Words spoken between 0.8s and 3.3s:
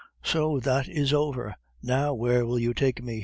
is over; and now where will you take me?"